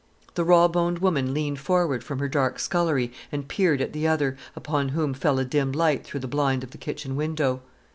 The 0.33 0.43
raw 0.43 0.67
boned 0.67 0.97
woman 0.97 1.31
leaned 1.31 1.59
forward 1.59 2.03
from 2.03 2.17
her 2.17 2.27
dark 2.27 2.57
scullery 2.57 3.11
and 3.31 3.47
peered 3.47 3.81
at 3.81 3.93
the 3.93 4.07
other, 4.07 4.35
upon 4.55 4.89
whom 4.89 5.13
fell 5.13 5.37
a 5.37 5.45
dim 5.45 5.71
light 5.71 6.03
through 6.03 6.21
the 6.21 6.27
blind 6.27 6.63
of 6.63 6.71
the 6.71 6.79
kitchen 6.79 7.15
window. 7.15 7.61